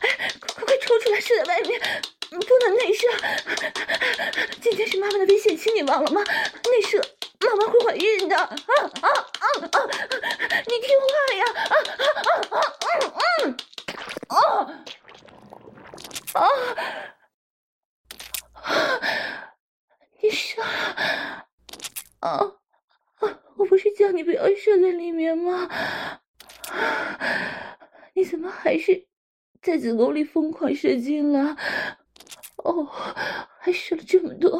[0.00, 1.80] 哎，快快抽出来射在外面，
[2.30, 3.08] 不能内射。
[4.62, 6.22] 今天是妈妈的危险期，你忘了吗？
[6.70, 7.00] 内射
[7.40, 8.36] 妈妈会怀孕的！
[8.36, 9.46] 啊啊啊！
[9.72, 9.88] 啊！
[10.66, 11.44] 你听话呀！
[11.54, 12.58] 啊啊啊啊
[12.88, 13.46] 啊！
[14.28, 14.84] 啊啊！
[16.34, 16.44] 啊
[20.20, 20.62] 你射
[22.20, 22.30] 啊！
[22.40, 22.40] 啊！
[23.56, 25.68] 我不是叫你不要射在里面吗？
[28.14, 29.06] 你怎么还是
[29.60, 31.56] 在子宫里疯狂射精了？
[32.56, 32.84] 哦，
[33.60, 34.58] 还射了这么多！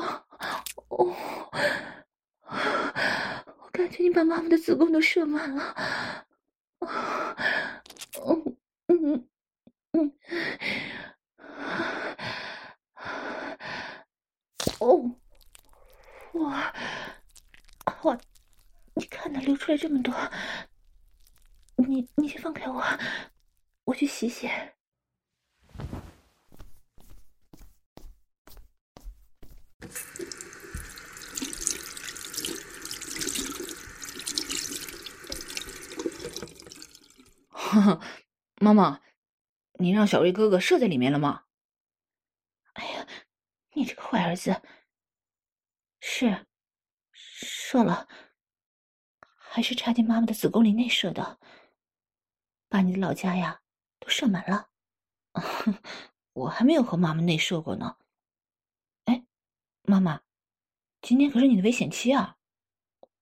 [0.88, 1.16] 哦，
[2.46, 5.74] 我感觉你把妈妈的子宫都射满了。
[6.80, 8.42] 哦，
[8.88, 9.28] 嗯嗯
[9.92, 10.12] 嗯，
[14.80, 15.16] 哦，
[16.34, 16.74] 哇，
[18.02, 18.18] 哇！
[18.94, 20.14] 你看哪流出来这么多？
[21.76, 22.82] 你你先放开我，
[23.84, 24.48] 我去洗洗。
[37.50, 38.00] 哈哈，
[38.60, 39.00] 妈妈，
[39.80, 41.43] 你让小瑞哥哥射在里面了吗？
[42.74, 43.08] 哎呀，
[43.72, 44.62] 你这个坏儿子！
[46.00, 46.46] 是，
[47.12, 48.08] 射了。
[49.36, 51.38] 还是插进妈妈的子宫里内射的，
[52.68, 53.62] 把你的老家呀
[54.00, 54.70] 都射满了。
[56.32, 57.96] 我还没有和妈妈内射过呢。
[59.04, 59.24] 哎，
[59.82, 60.22] 妈妈，
[61.00, 62.36] 今天可是你的危险期啊！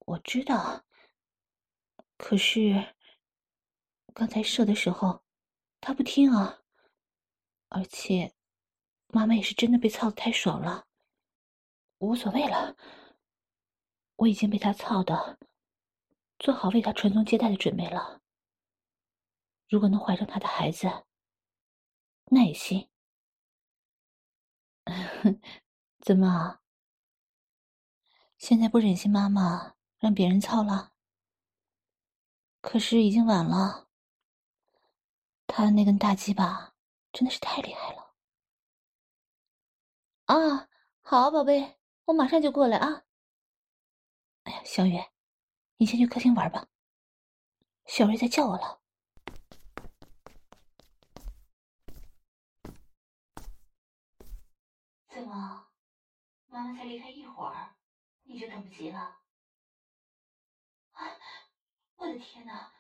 [0.07, 0.86] 我知道，
[2.16, 2.94] 可是
[4.14, 5.22] 刚才射的时候，
[5.82, 6.62] 他不听啊，
[7.68, 8.34] 而且
[9.15, 10.87] 妈妈也是真的被操的太爽了。
[11.99, 12.75] 无所谓了，
[14.17, 15.39] 我已经被他操的。
[16.39, 18.23] 做好为他传宗接代的准备了。
[19.69, 21.05] 如果能怀上他的孩子，
[22.25, 22.89] 那也行。
[26.01, 26.61] 怎么？
[28.39, 30.95] 现在不忍心妈妈让别人操了？
[32.63, 33.89] 可是已经晚了。
[35.47, 36.73] 他的那根大鸡巴
[37.13, 38.01] 真的是太厉害了。
[40.33, 40.66] 啊，
[41.03, 41.76] 好，宝贝，
[42.07, 43.05] 我马上就过来啊。
[44.45, 44.99] 哎呀，小雨。
[45.76, 46.68] 你先去客厅玩吧，
[47.85, 48.80] 小瑞在叫我了。
[55.09, 55.66] 怎么，
[56.47, 57.74] 妈妈才离开一会儿，
[58.22, 59.18] 你就等不及了？
[60.93, 61.05] 啊！
[61.97, 62.72] 我的天哪！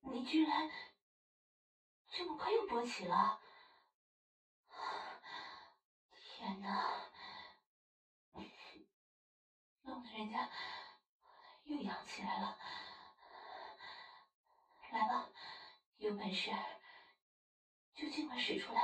[0.00, 0.68] 你居然
[2.10, 3.40] 这么快又勃起了！
[6.38, 7.10] 天哪！
[9.82, 10.48] 弄得人家。
[11.64, 12.56] 又痒起来了，
[14.92, 15.28] 来吧，
[15.96, 16.50] 有本事
[17.94, 18.80] 就尽快使出来，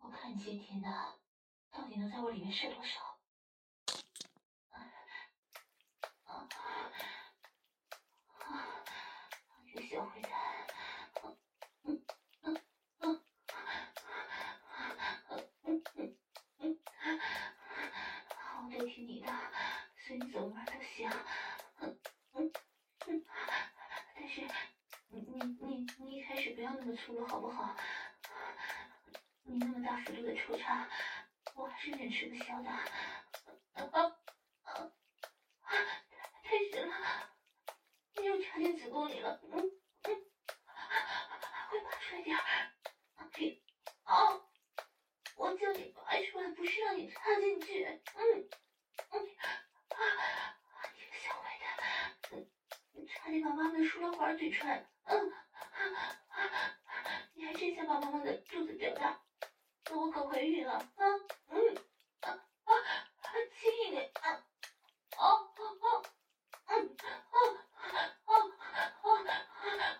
[0.00, 1.14] 我看你今天呢，
[1.70, 3.20] 到底能在我里面射多少？
[4.70, 4.92] 啊
[6.24, 6.48] 啊
[8.40, 8.84] 啊！
[9.74, 10.32] 这小坏蛋，
[11.84, 12.04] 嗯
[12.42, 12.62] 嗯
[12.98, 13.24] 嗯嗯
[15.62, 16.14] 嗯嗯
[16.58, 16.78] 嗯，
[18.36, 19.32] 好，我都听你的，
[19.96, 21.10] 随你怎么玩都行。
[26.54, 27.74] 不要那么粗鲁，好不好？
[30.08, 30.88] 你那么大幅度的抽插，
[31.54, 32.70] 我还是忍吃不消的。
[32.70, 32.82] 啊
[33.74, 34.16] 啊
[34.64, 34.92] 啊！
[36.42, 36.96] 太深了，
[38.16, 39.40] 你又插进子宫里了。
[39.44, 39.60] 嗯
[40.04, 40.24] 嗯，
[41.70, 42.42] 快拔出来点儿！
[44.04, 44.40] 啊！
[45.36, 47.84] 我叫你拔出来，不是让你插进去。
[47.84, 48.48] 嗯
[49.10, 49.20] 嗯
[49.88, 49.96] 啊！
[50.94, 52.44] 你个小坏蛋，
[52.92, 54.84] 你差点把妈妈的输卵管怼穿。
[55.04, 55.32] 嗯。
[57.34, 59.20] 你还真想把妈妈的肚子变大？
[59.90, 61.04] 那我可怀孕了啊！
[61.48, 61.76] 嗯
[62.20, 62.30] 啊
[62.64, 62.72] 啊，
[63.58, 64.30] 轻一点啊！
[64.30, 65.60] 啊啊
[66.68, 67.36] 嗯啊啊
[68.24, 68.32] 啊啊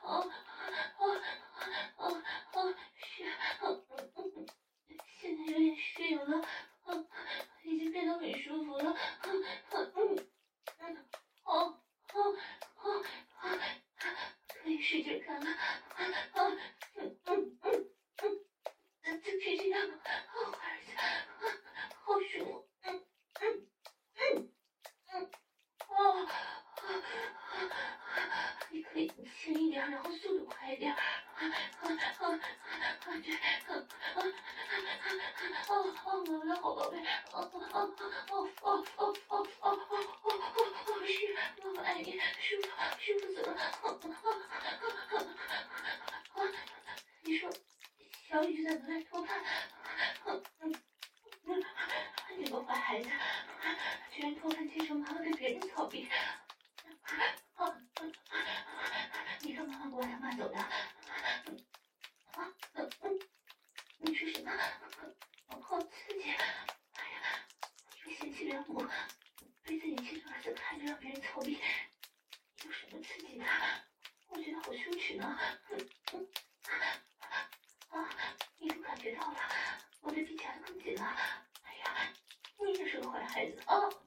[0.02, 0.08] 啊
[1.98, 2.06] 啊
[2.52, 2.56] 啊
[2.96, 3.24] 是
[3.60, 3.84] 嗯
[4.14, 4.46] 嗯，
[5.20, 6.48] 现在有点适应了，
[6.86, 7.08] 嗯，
[7.64, 10.26] 已经变得很舒服了，嗯嗯
[10.78, 11.08] 嗯，
[11.44, 11.82] 哦
[12.14, 12.36] 哦
[12.76, 13.04] 哦
[13.40, 13.58] 啊，
[14.48, 14.70] 可
[15.32, 15.91] 以使劲干了，